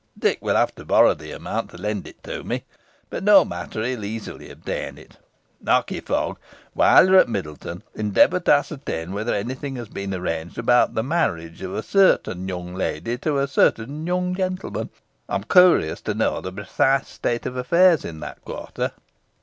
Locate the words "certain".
11.83-12.47, 13.47-14.07